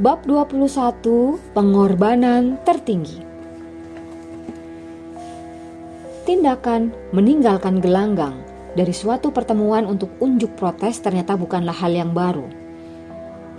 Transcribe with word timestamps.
Bab 0.00 0.24
21 0.24 1.52
Pengorbanan 1.52 2.56
Tertinggi 2.64 3.20
Tindakan 6.24 6.88
meninggalkan 7.12 7.84
gelanggang 7.84 8.40
dari 8.72 8.96
suatu 8.96 9.28
pertemuan 9.28 9.84
untuk 9.84 10.08
unjuk 10.24 10.56
protes 10.56 11.04
ternyata 11.04 11.36
bukanlah 11.36 11.76
hal 11.76 11.92
yang 11.92 12.16
baru. 12.16 12.48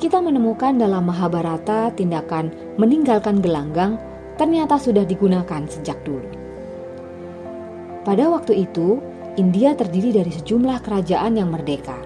Kita 0.02 0.18
menemukan 0.18 0.82
dalam 0.82 1.06
Mahabharata 1.06 1.94
tindakan 1.94 2.50
meninggalkan 2.82 3.38
gelanggang 3.38 4.02
ternyata 4.42 4.82
sudah 4.82 5.06
digunakan 5.06 5.62
sejak 5.70 6.02
dulu. 6.02 6.26
Pada 8.02 8.26
waktu 8.34 8.66
itu, 8.66 8.98
India 9.38 9.78
terdiri 9.78 10.10
dari 10.10 10.34
sejumlah 10.34 10.82
kerajaan 10.82 11.38
yang 11.38 11.54
merdeka. 11.54 12.02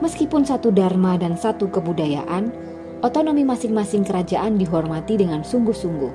Meskipun 0.00 0.48
satu 0.48 0.72
dharma 0.72 1.20
dan 1.20 1.36
satu 1.36 1.68
kebudayaan, 1.68 2.69
otonomi 3.00 3.48
masing-masing 3.48 4.04
kerajaan 4.04 4.60
dihormati 4.60 5.16
dengan 5.16 5.40
sungguh-sungguh. 5.40 6.12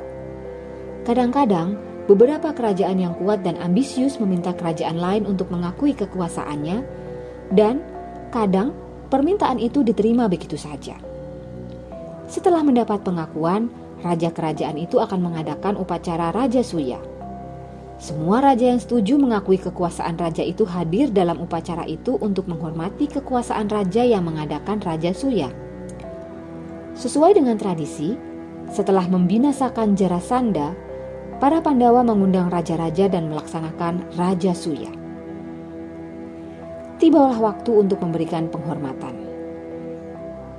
Kadang-kadang, 1.05 1.77
beberapa 2.05 2.53
kerajaan 2.53 3.01
yang 3.01 3.13
kuat 3.17 3.41
dan 3.41 3.57
ambisius 3.57 4.21
meminta 4.21 4.53
kerajaan 4.53 4.97
lain 5.01 5.25
untuk 5.25 5.49
mengakui 5.49 5.97
kekuasaannya, 5.97 6.85
dan 7.53 7.81
kadang 8.29 8.73
permintaan 9.09 9.57
itu 9.57 9.81
diterima 9.81 10.29
begitu 10.29 10.57
saja. 10.57 10.97
Setelah 12.25 12.65
mendapat 12.65 13.05
pengakuan, 13.05 13.69
raja 14.01 14.33
kerajaan 14.33 14.77
itu 14.81 14.97
akan 14.97 15.21
mengadakan 15.21 15.77
upacara 15.77 16.33
Raja 16.33 16.61
Suya. 16.65 16.97
Semua 17.95 18.43
raja 18.43 18.75
yang 18.75 18.81
setuju 18.81 19.15
mengakui 19.15 19.55
kekuasaan 19.55 20.19
raja 20.19 20.43
itu 20.43 20.67
hadir 20.67 21.15
dalam 21.15 21.39
upacara 21.39 21.87
itu 21.87 22.19
untuk 22.19 22.43
menghormati 22.51 23.07
kekuasaan 23.07 23.71
raja 23.71 24.03
yang 24.03 24.27
mengadakan 24.27 24.83
Raja 24.83 25.15
Suya. 25.15 25.47
Sesuai 26.95 27.35
dengan 27.35 27.59
tradisi, 27.59 28.15
setelah 28.71 29.03
membinasakan 29.11 29.99
Jarasanda, 29.99 30.71
para 31.43 31.59
Pandawa 31.59 32.07
mengundang 32.07 32.47
raja-raja 32.47 33.11
dan 33.11 33.27
melaksanakan 33.27 34.15
Raja 34.15 34.55
Suya. 34.55 34.87
Tibalah 36.95 37.35
waktu 37.35 37.83
untuk 37.83 37.99
memberikan 37.99 38.47
penghormatan. 38.47 39.11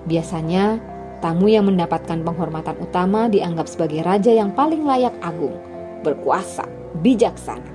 Biasanya, 0.04 0.76
tamu 1.24 1.48
yang 1.48 1.72
mendapatkan 1.72 2.20
penghormatan 2.20 2.76
utama 2.84 3.32
dianggap 3.32 3.64
sebagai 3.64 4.04
raja 4.04 4.28
yang 4.28 4.52
paling 4.52 4.84
layak 4.84 5.16
agung, 5.24 5.56
berkuasa, 6.04 6.68
bijaksana. 7.00 7.72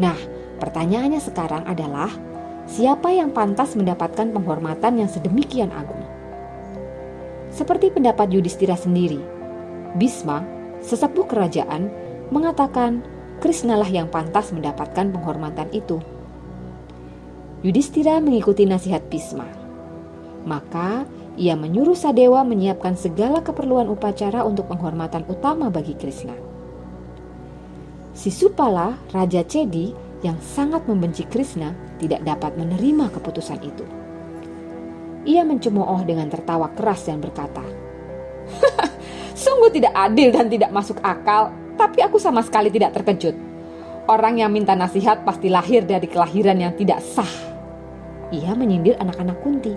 Nah, 0.00 0.16
pertanyaannya 0.56 1.20
sekarang 1.20 1.68
adalah, 1.68 2.08
siapa 2.64 3.12
yang 3.12 3.28
pantas 3.36 3.76
mendapatkan 3.76 4.32
penghormatan 4.32 5.04
yang 5.04 5.10
sedemikian 5.12 5.68
agung? 5.76 6.07
Seperti 7.58 7.90
pendapat 7.90 8.30
Yudhistira 8.30 8.78
sendiri, 8.78 9.18
Bisma, 9.98 10.46
sesepuh 10.78 11.26
kerajaan, 11.26 11.90
mengatakan 12.30 13.02
Krishnalah 13.42 13.90
yang 13.90 14.06
pantas 14.06 14.54
mendapatkan 14.54 15.10
penghormatan 15.10 15.66
itu. 15.74 15.98
Yudhistira 17.66 18.22
mengikuti 18.22 18.62
nasihat 18.62 19.02
Bisma. 19.10 19.42
Maka 20.46 21.02
ia 21.34 21.58
menyuruh 21.58 21.98
Sadewa 21.98 22.46
menyiapkan 22.46 22.94
segala 22.94 23.42
keperluan 23.42 23.90
upacara 23.90 24.46
untuk 24.46 24.70
penghormatan 24.70 25.26
utama 25.26 25.66
bagi 25.66 25.98
Krishna. 25.98 26.38
Sisupala, 28.14 28.94
Raja 29.10 29.42
Cedi 29.42 29.90
yang 30.22 30.38
sangat 30.38 30.86
membenci 30.86 31.26
Krishna, 31.26 31.74
tidak 31.98 32.22
dapat 32.22 32.54
menerima 32.54 33.10
keputusan 33.18 33.58
itu. 33.66 33.82
Ia 35.26 35.42
mencemooh 35.42 36.06
dengan 36.06 36.30
tertawa 36.30 36.70
keras 36.74 37.06
dan 37.08 37.18
berkata, 37.18 37.64
Sungguh 39.38 39.70
tidak 39.70 39.94
adil 39.94 40.34
dan 40.34 40.50
tidak 40.50 40.70
masuk 40.74 40.98
akal, 41.02 41.54
tapi 41.78 42.02
aku 42.02 42.18
sama 42.18 42.42
sekali 42.42 42.74
tidak 42.74 42.98
terkejut. 42.98 43.34
Orang 44.08 44.40
yang 44.40 44.50
minta 44.50 44.74
nasihat 44.74 45.22
pasti 45.22 45.46
lahir 45.52 45.84
dari 45.84 46.08
kelahiran 46.08 46.58
yang 46.58 46.72
tidak 46.74 47.04
sah. 47.04 47.28
Ia 48.34 48.52
menyindir 48.56 48.96
anak-anak 48.98 49.38
Kunti. 49.40 49.74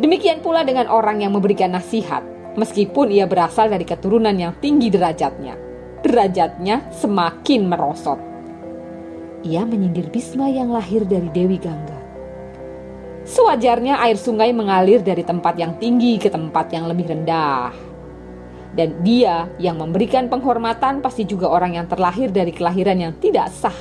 Demikian 0.00 0.40
pula 0.40 0.64
dengan 0.64 0.88
orang 0.88 1.20
yang 1.20 1.32
memberikan 1.34 1.74
nasihat, 1.74 2.24
meskipun 2.56 3.12
ia 3.12 3.28
berasal 3.28 3.68
dari 3.68 3.84
keturunan 3.84 4.32
yang 4.32 4.56
tinggi 4.62 4.88
derajatnya. 4.88 5.58
Derajatnya 6.00 6.88
semakin 6.96 7.60
merosot. 7.68 8.20
Ia 9.44 9.64
menyindir 9.64 10.08
Bisma 10.08 10.48
yang 10.48 10.72
lahir 10.72 11.04
dari 11.04 11.28
Dewi 11.32 11.60
Gangga. 11.60 11.99
Sewajarnya 13.30 14.02
air 14.02 14.18
sungai 14.18 14.50
mengalir 14.50 15.06
dari 15.06 15.22
tempat 15.22 15.54
yang 15.54 15.78
tinggi 15.78 16.18
ke 16.18 16.26
tempat 16.26 16.66
yang 16.74 16.90
lebih 16.90 17.14
rendah. 17.14 17.70
Dan 18.74 19.06
dia 19.06 19.46
yang 19.62 19.78
memberikan 19.78 20.26
penghormatan 20.26 20.98
pasti 20.98 21.22
juga 21.22 21.46
orang 21.46 21.78
yang 21.78 21.86
terlahir 21.86 22.34
dari 22.34 22.50
kelahiran 22.50 22.98
yang 22.98 23.14
tidak 23.22 23.46
sah. 23.54 23.74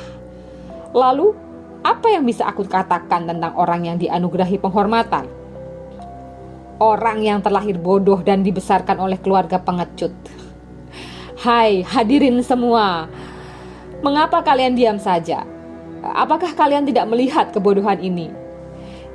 Lalu, 0.94 1.34
apa 1.82 2.14
yang 2.14 2.30
bisa 2.30 2.46
aku 2.46 2.62
katakan 2.62 3.26
tentang 3.26 3.58
orang 3.58 3.90
yang 3.90 3.98
dianugerahi 3.98 4.62
penghormatan? 4.62 5.26
Orang 6.78 7.26
yang 7.26 7.42
terlahir 7.42 7.82
bodoh 7.82 8.22
dan 8.22 8.46
dibesarkan 8.46 9.02
oleh 9.02 9.18
keluarga 9.18 9.58
pengecut. 9.58 10.14
Hai, 11.42 11.82
hadirin 11.82 12.38
semua. 12.46 13.10
Mengapa 14.06 14.46
kalian 14.46 14.78
diam 14.78 15.02
saja? 15.02 15.42
Apakah 16.06 16.54
kalian 16.54 16.86
tidak 16.86 17.10
melihat 17.10 17.50
kebodohan 17.50 17.98
ini? 17.98 18.39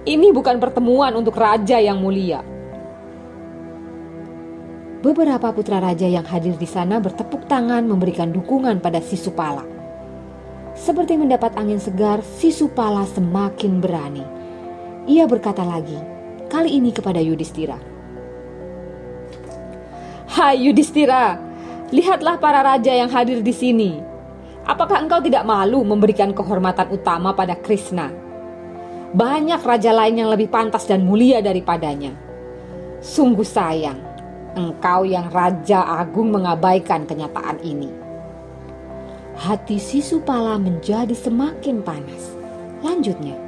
Ini 0.05 0.37
bukan 0.37 0.61
pertemuan 0.61 1.17
untuk 1.17 1.41
raja 1.41 1.81
yang 1.81 1.97
mulia. 1.97 2.45
Beberapa 5.01 5.49
putra 5.49 5.81
raja 5.81 6.05
yang 6.05 6.29
hadir 6.29 6.61
di 6.61 6.69
sana 6.69 7.01
bertepuk 7.01 7.49
tangan 7.49 7.89
memberikan 7.89 8.29
dukungan 8.29 8.85
pada 8.85 9.01
Sisupala. 9.01 9.65
Seperti 10.77 11.17
mendapat 11.17 11.57
angin 11.57 11.81
segar, 11.81 12.21
Sisupala 12.21 13.09
semakin 13.17 13.81
berani. 13.81 14.25
Ia 15.09 15.25
berkata 15.25 15.65
lagi, 15.65 15.97
kali 16.53 16.77
ini 16.77 16.93
kepada 16.93 17.25
Yudhistira. 17.25 17.81
Hai 20.29 20.69
Yudhistira, 20.69 21.41
lihatlah 21.89 22.37
para 22.37 22.61
raja 22.61 22.93
yang 22.93 23.09
hadir 23.09 23.41
di 23.41 23.57
sini. 23.57 24.05
Apakah 24.69 25.01
engkau 25.01 25.25
tidak 25.25 25.49
malu 25.49 25.81
memberikan 25.81 26.37
kehormatan 26.37 26.93
utama 26.93 27.33
pada 27.33 27.57
Krishna? 27.57 28.24
Banyak 29.15 29.63
raja 29.63 29.95
lain 29.95 30.27
yang 30.27 30.31
lebih 30.35 30.51
pantas 30.51 30.91
dan 30.91 31.07
mulia 31.07 31.39
daripadanya. 31.39 32.11
Sungguh 32.99 33.47
sayang, 33.47 34.03
engkau 34.59 35.07
yang 35.07 35.31
raja 35.31 35.87
agung 35.87 36.35
mengabaikan 36.35 37.07
kenyataan 37.07 37.63
ini. 37.63 37.95
Hati 39.39 39.79
Sisupala 39.79 40.59
menjadi 40.59 41.15
semakin 41.15 41.87
panas. 41.87 42.35
Lanjutnya, 42.83 43.39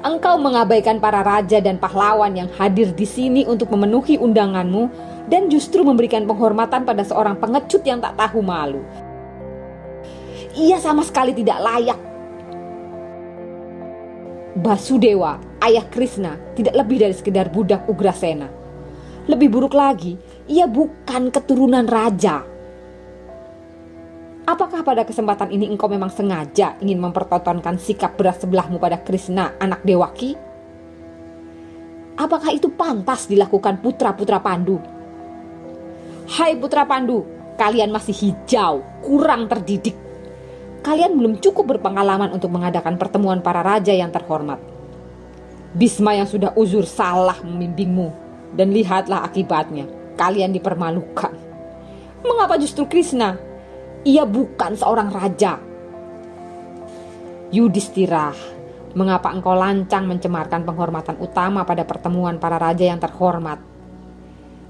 engkau 0.00 0.40
mengabaikan 0.40 0.96
para 0.96 1.20
raja 1.20 1.60
dan 1.60 1.76
pahlawan 1.76 2.32
yang 2.32 2.48
hadir 2.56 2.88
di 2.96 3.04
sini 3.04 3.44
untuk 3.44 3.68
memenuhi 3.68 4.16
undanganmu 4.16 4.88
dan 5.28 5.52
justru 5.52 5.84
memberikan 5.84 6.24
penghormatan 6.24 6.88
pada 6.88 7.04
seorang 7.04 7.36
pengecut 7.36 7.84
yang 7.84 8.00
tak 8.00 8.16
tahu 8.16 8.40
malu. 8.40 8.80
Ia 10.56 10.80
sama 10.80 11.04
sekali 11.04 11.36
tidak 11.36 11.60
layak 11.60 12.13
Basudewa, 14.54 15.42
ayah 15.66 15.82
Krishna, 15.90 16.38
tidak 16.54 16.78
lebih 16.78 17.02
dari 17.02 17.10
sekedar 17.10 17.50
budak 17.50 17.90
Ugrasena. 17.90 18.46
Lebih 19.26 19.50
buruk 19.50 19.74
lagi, 19.74 20.14
ia 20.46 20.70
bukan 20.70 21.34
keturunan 21.34 21.82
raja. 21.82 22.46
Apakah 24.46 24.86
pada 24.86 25.02
kesempatan 25.02 25.50
ini 25.50 25.66
engkau 25.66 25.90
memang 25.90 26.12
sengaja 26.12 26.78
ingin 26.78 27.02
mempertontonkan 27.02 27.82
sikap 27.82 28.14
beras 28.14 28.38
sebelahmu 28.38 28.78
pada 28.78 29.02
Krishna, 29.02 29.58
anak 29.58 29.82
Dewaki? 29.82 30.38
Apakah 32.14 32.54
itu 32.54 32.70
pantas 32.70 33.26
dilakukan 33.26 33.82
putra-putra 33.82 34.38
Pandu? 34.38 34.78
Hai 36.30 36.54
putra 36.54 36.86
Pandu, 36.86 37.26
kalian 37.58 37.90
masih 37.90 38.14
hijau, 38.14 38.86
kurang 39.02 39.50
terdidik. 39.50 40.03
Kalian 40.84 41.16
belum 41.16 41.40
cukup 41.40 41.76
berpengalaman 41.76 42.36
untuk 42.36 42.52
mengadakan 42.52 43.00
pertemuan 43.00 43.40
para 43.40 43.64
raja 43.64 43.90
yang 43.90 44.12
terhormat. 44.12 44.60
Bisma 45.72 46.12
yang 46.12 46.28
sudah 46.28 46.52
uzur 46.54 46.84
salah 46.84 47.40
membimbingmu 47.40 48.12
dan 48.52 48.68
lihatlah 48.68 49.24
akibatnya. 49.24 49.88
Kalian 50.14 50.52
dipermalukan. 50.52 51.32
Mengapa 52.20 52.60
justru 52.60 52.84
Krishna? 52.84 53.40
Ia 54.04 54.28
bukan 54.28 54.76
seorang 54.76 55.08
raja. 55.08 55.56
Yudhistira, 57.48 58.36
mengapa 58.92 59.32
engkau 59.32 59.56
lancang 59.56 60.04
mencemarkan 60.04 60.68
penghormatan 60.68 61.16
utama 61.18 61.64
pada 61.64 61.82
pertemuan 61.88 62.36
para 62.36 62.60
raja 62.60 62.84
yang 62.86 63.00
terhormat? 63.00 63.58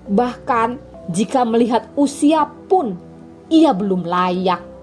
Bahkan 0.06 0.68
jika 1.10 1.42
melihat 1.44 1.90
usia 1.98 2.48
pun 2.70 2.96
ia 3.52 3.76
belum 3.76 4.06
layak. 4.08 4.73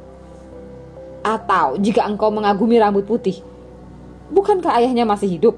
Atau 1.22 1.78
jika 1.78 2.06
engkau 2.10 2.34
mengagumi 2.34 2.82
rambut 2.82 3.06
putih, 3.06 3.46
bukankah 4.34 4.74
ayahnya 4.82 5.06
masih 5.06 5.30
hidup? 5.30 5.56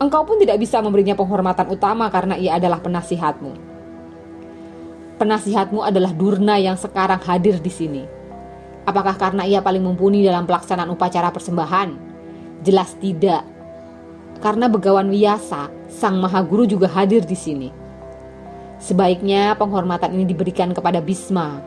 Engkau 0.00 0.24
pun 0.24 0.40
tidak 0.40 0.56
bisa 0.56 0.80
memberinya 0.80 1.12
penghormatan 1.12 1.68
utama 1.68 2.08
karena 2.08 2.40
ia 2.40 2.56
adalah 2.56 2.80
penasihatmu. 2.80 3.52
Penasihatmu 5.20 5.84
adalah 5.84 6.16
Durna 6.16 6.56
yang 6.56 6.80
sekarang 6.80 7.20
hadir 7.20 7.60
di 7.60 7.68
sini. 7.68 8.02
Apakah 8.88 9.20
karena 9.20 9.44
ia 9.44 9.60
paling 9.60 9.84
mumpuni 9.84 10.24
dalam 10.24 10.48
pelaksanaan 10.48 10.88
upacara 10.88 11.28
persembahan? 11.28 11.92
Jelas 12.64 12.96
tidak. 12.96 13.44
Karena 14.40 14.72
Begawan 14.72 15.12
Wiyasa, 15.12 15.68
Sang 15.92 16.16
Maha 16.16 16.40
Guru 16.40 16.64
juga 16.64 16.88
hadir 16.88 17.28
di 17.28 17.36
sini. 17.36 17.68
Sebaiknya 18.80 19.52
penghormatan 19.60 20.16
ini 20.16 20.24
diberikan 20.24 20.72
kepada 20.72 21.04
Bisma. 21.04 21.60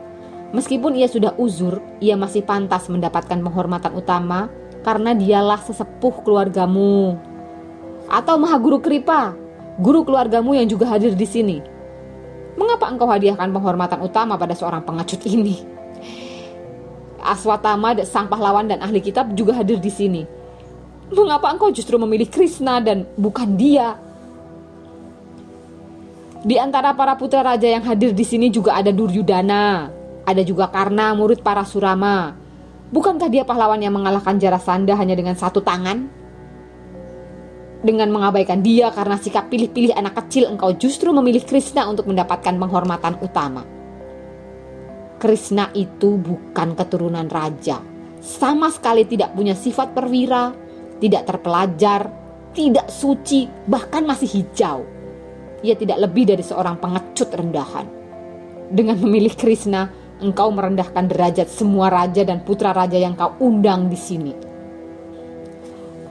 Meskipun 0.54 0.94
ia 0.94 1.10
sudah 1.10 1.34
uzur, 1.34 1.82
ia 1.98 2.14
masih 2.14 2.46
pantas 2.46 2.86
mendapatkan 2.86 3.42
penghormatan 3.42 3.90
utama 3.98 4.46
karena 4.86 5.10
dialah 5.10 5.58
sesepuh 5.58 6.22
keluargamu 6.22 7.18
atau 8.06 8.38
Maha 8.38 8.54
Guru 8.62 8.78
Kripa, 8.78 9.34
guru 9.82 10.06
keluargamu 10.06 10.54
yang 10.54 10.70
juga 10.70 10.86
hadir 10.86 11.18
di 11.18 11.26
sini. 11.26 11.58
Mengapa 12.54 12.86
engkau 12.86 13.10
hadiahkan 13.10 13.50
penghormatan 13.50 13.98
utama 14.06 14.38
pada 14.38 14.54
seorang 14.54 14.86
pengecut 14.86 15.26
ini? 15.26 15.58
Aswatama, 17.18 17.98
sang 18.06 18.30
pahlawan 18.30 18.70
dan 18.70 18.78
ahli 18.78 19.02
kitab 19.02 19.34
juga 19.34 19.58
hadir 19.58 19.82
di 19.82 19.90
sini. 19.90 20.22
Mengapa 21.10 21.50
engkau 21.50 21.74
justru 21.74 21.98
memilih 21.98 22.30
Krishna 22.30 22.78
dan 22.78 23.08
bukan 23.18 23.58
dia? 23.58 23.98
Di 26.44 26.60
antara 26.60 26.92
para 26.92 27.16
putra 27.16 27.40
raja 27.40 27.64
yang 27.64 27.82
hadir 27.82 28.12
di 28.12 28.22
sini 28.22 28.52
juga 28.52 28.76
ada 28.76 28.92
Duryudana, 28.92 29.88
ada 30.24 30.42
juga 30.44 30.72
Karna, 30.72 31.12
murid 31.12 31.44
para 31.44 31.64
Surama. 31.64 32.36
Bukankah 32.90 33.28
dia 33.28 33.44
pahlawan 33.44 33.80
yang 33.80 33.96
mengalahkan 33.96 34.40
Jarasanda 34.40 34.96
hanya 34.96 35.16
dengan 35.16 35.36
satu 35.36 35.60
tangan? 35.60 36.24
dengan 37.84 38.08
mengabaikan 38.08 38.64
dia 38.64 38.88
karena 38.96 39.20
sikap 39.20 39.52
pilih-pilih 39.52 39.92
anak 39.92 40.16
kecil 40.24 40.48
engkau 40.48 40.72
justru 40.72 41.12
memilih 41.12 41.44
Krishna 41.44 41.84
untuk 41.84 42.08
mendapatkan 42.08 42.56
penghormatan 42.56 43.20
utama. 43.20 43.62
Krishna 45.20 45.68
itu 45.76 46.16
bukan 46.16 46.72
keturunan 46.72 47.28
raja. 47.28 47.84
Sama 48.24 48.72
sekali 48.72 49.04
tidak 49.04 49.36
punya 49.36 49.52
sifat 49.52 49.92
perwira, 49.92 50.56
tidak 50.96 51.28
terpelajar, 51.28 52.08
tidak 52.56 52.88
suci, 52.88 53.44
bahkan 53.68 54.08
masih 54.08 54.32
hijau. 54.32 54.88
Ia 55.60 55.76
tidak 55.76 56.08
lebih 56.08 56.24
dari 56.32 56.40
seorang 56.40 56.80
pengecut 56.80 57.28
rendahan. 57.36 57.84
Dengan 58.72 58.96
memilih 58.96 59.36
Krishna, 59.36 59.92
engkau 60.22 60.50
merendahkan 60.50 61.10
derajat 61.10 61.50
semua 61.50 61.90
raja 61.90 62.22
dan 62.22 62.42
putra 62.42 62.70
raja 62.70 62.98
yang 62.98 63.18
kau 63.18 63.34
undang 63.40 63.90
di 63.90 63.98
sini. 63.98 64.32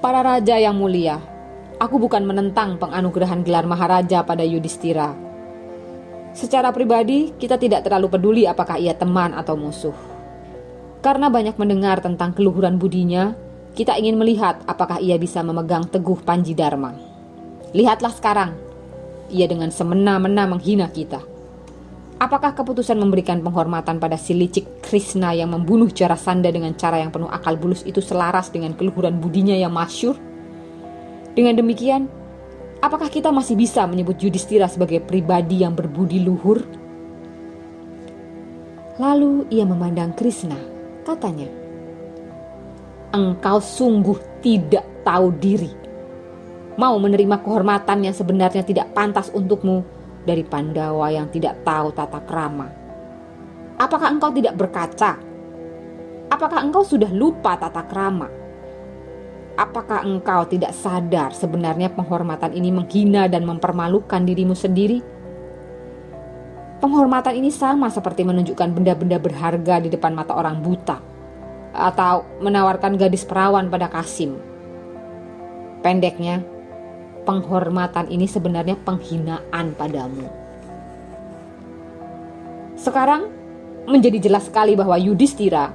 Para 0.04 0.20
raja 0.20 0.60
yang 0.60 0.76
mulia, 0.76 1.34
Aku 1.84 2.00
bukan 2.00 2.24
menentang 2.24 2.80
penganugerahan 2.80 3.44
gelar 3.44 3.68
Maharaja 3.68 4.24
pada 4.24 4.40
Yudhistira. 4.40 5.12
Secara 6.32 6.72
pribadi, 6.72 7.36
kita 7.36 7.60
tidak 7.60 7.84
terlalu 7.84 8.08
peduli 8.08 8.44
apakah 8.48 8.80
ia 8.80 8.96
teman 8.96 9.36
atau 9.36 9.60
musuh. 9.60 9.92
Karena 11.04 11.28
banyak 11.28 11.60
mendengar 11.60 12.00
tentang 12.00 12.32
keluhuran 12.32 12.80
budinya, 12.80 13.36
kita 13.76 14.00
ingin 14.00 14.16
melihat 14.16 14.64
apakah 14.64 15.04
ia 15.04 15.20
bisa 15.20 15.44
memegang 15.44 15.84
teguh 15.84 16.24
Panji 16.24 16.56
Dharma. 16.56 16.96
Lihatlah 17.76 18.16
sekarang, 18.16 18.56
ia 19.28 19.44
dengan 19.50 19.68
semena-mena 19.68 20.48
menghina 20.48 20.88
kita. 20.88 21.33
Apakah 22.24 22.56
keputusan 22.56 22.96
memberikan 22.96 23.44
penghormatan 23.44 24.00
pada 24.00 24.16
si 24.16 24.32
licik 24.32 24.80
Krishna 24.80 25.36
yang 25.36 25.52
membunuh 25.52 25.92
Jarasanda 25.92 26.48
dengan 26.56 26.72
cara 26.72 27.04
yang 27.04 27.12
penuh 27.12 27.28
akal 27.28 27.60
bulus 27.60 27.84
itu 27.84 28.00
selaras 28.00 28.48
dengan 28.48 28.72
keluhuran 28.80 29.20
budinya 29.20 29.52
yang 29.52 29.76
masyur? 29.76 30.16
Dengan 31.36 31.60
demikian, 31.60 32.08
apakah 32.80 33.12
kita 33.12 33.28
masih 33.28 33.60
bisa 33.60 33.84
menyebut 33.84 34.24
Yudhistira 34.24 34.72
sebagai 34.72 35.04
pribadi 35.04 35.68
yang 35.68 35.76
berbudi 35.76 36.24
luhur? 36.24 36.64
Lalu 38.96 39.52
ia 39.52 39.68
memandang 39.68 40.16
Krishna, 40.16 40.56
katanya, 41.04 41.52
Engkau 43.12 43.60
sungguh 43.60 44.40
tidak 44.40 44.88
tahu 45.04 45.28
diri. 45.44 45.76
Mau 46.80 46.96
menerima 47.04 47.44
kehormatan 47.44 48.08
yang 48.08 48.16
sebenarnya 48.16 48.64
tidak 48.64 48.96
pantas 48.96 49.28
untukmu 49.28 49.84
dari 50.24 50.44
Pandawa 50.44 51.12
yang 51.12 51.28
tidak 51.30 51.62
tahu 51.68 51.92
tata 51.92 52.20
krama. 52.24 52.68
Apakah 53.80 54.10
engkau 54.12 54.32
tidak 54.32 54.56
berkaca? 54.56 55.20
Apakah 56.32 56.60
engkau 56.64 56.82
sudah 56.82 57.12
lupa 57.12 57.60
tata 57.60 57.84
krama? 57.86 58.28
Apakah 59.54 60.02
engkau 60.02 60.50
tidak 60.50 60.74
sadar 60.74 61.30
sebenarnya 61.30 61.94
penghormatan 61.94 62.58
ini 62.58 62.74
menghina 62.74 63.30
dan 63.30 63.46
mempermalukan 63.46 64.26
dirimu 64.26 64.58
sendiri? 64.58 65.06
Penghormatan 66.82 67.38
ini 67.38 67.54
sama 67.54 67.88
seperti 67.94 68.26
menunjukkan 68.26 68.74
benda-benda 68.74 69.22
berharga 69.22 69.80
di 69.80 69.94
depan 69.94 70.18
mata 70.18 70.34
orang 70.34 70.60
buta, 70.60 70.98
atau 71.72 72.26
menawarkan 72.42 72.98
gadis 72.98 73.24
perawan 73.24 73.70
pada 73.70 73.88
Kasim. 73.88 74.36
Pendeknya, 75.80 76.42
penghormatan 77.24 78.12
ini 78.12 78.28
sebenarnya 78.28 78.78
penghinaan 78.84 79.76
padamu. 79.76 80.28
Sekarang 82.78 83.32
menjadi 83.88 84.28
jelas 84.30 84.48
sekali 84.48 84.76
bahwa 84.76 85.00
Yudhistira, 85.00 85.72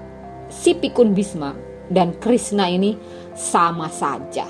si 0.53 0.77
pikun 0.77 1.17
Bisma, 1.17 1.57
dan 1.89 2.13
Krishna 2.21 2.69
ini 2.69 2.97
sama 3.33 3.89
saja. 3.89 4.45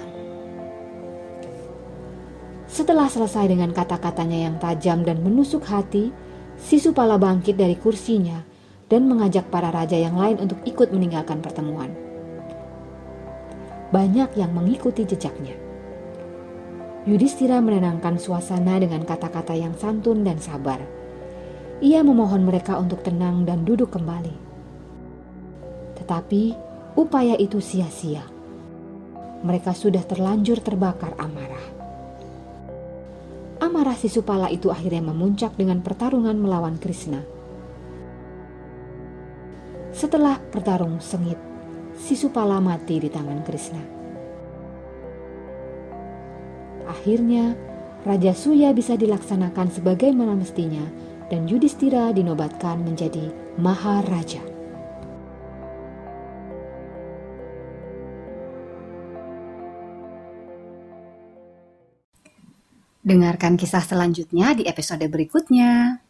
Setelah 2.68 3.06
selesai 3.10 3.48
dengan 3.48 3.70
kata-katanya 3.70 4.38
yang 4.50 4.56
tajam 4.58 5.02
dan 5.02 5.22
menusuk 5.22 5.64
hati, 5.66 6.10
si 6.58 6.82
Supala 6.82 7.16
bangkit 7.16 7.54
dari 7.54 7.78
kursinya 7.78 8.42
dan 8.90 9.06
mengajak 9.06 9.46
para 9.48 9.70
raja 9.70 9.94
yang 9.94 10.18
lain 10.18 10.42
untuk 10.42 10.58
ikut 10.66 10.90
meninggalkan 10.90 11.38
pertemuan. 11.38 11.94
Banyak 13.88 14.36
yang 14.36 14.52
mengikuti 14.52 15.08
jejaknya. 15.08 15.67
Yudhistira 17.06 17.62
menenangkan 17.62 18.18
suasana 18.18 18.80
dengan 18.82 19.06
kata-kata 19.06 19.54
yang 19.54 19.76
santun 19.78 20.26
dan 20.26 20.42
sabar. 20.42 20.82
Ia 21.78 22.02
memohon 22.02 22.42
mereka 22.42 22.74
untuk 22.74 23.06
tenang 23.06 23.46
dan 23.46 23.62
duduk 23.62 23.94
kembali. 23.94 24.34
Tetapi 25.94 26.42
upaya 26.98 27.38
itu 27.38 27.62
sia-sia. 27.62 28.26
Mereka 29.46 29.70
sudah 29.70 30.02
terlanjur 30.02 30.58
terbakar 30.58 31.14
amarah. 31.14 31.66
Amarah 33.62 33.94
si 33.94 34.10
Supala 34.10 34.50
itu 34.50 34.74
akhirnya 34.74 35.14
memuncak 35.14 35.54
dengan 35.54 35.78
pertarungan 35.78 36.34
melawan 36.34 36.82
Krishna. 36.82 37.22
Setelah 39.94 40.42
bertarung 40.50 40.98
sengit, 40.98 41.38
si 41.98 42.18
Supala 42.18 42.58
mati 42.58 43.02
di 43.02 43.10
tangan 43.10 43.42
Krishna. 43.46 43.97
Akhirnya, 47.08 47.56
Raja 48.04 48.36
Suya 48.36 48.68
bisa 48.76 48.92
dilaksanakan 48.92 49.72
sebagaimana 49.72 50.36
mestinya 50.36 50.84
dan 51.32 51.48
Yudhistira 51.48 52.12
dinobatkan 52.12 52.84
menjadi 52.84 53.32
Maharaja. 53.56 54.44
Dengarkan 63.00 63.56
kisah 63.56 63.80
selanjutnya 63.80 64.52
di 64.52 64.68
episode 64.68 65.08
berikutnya. 65.08 66.04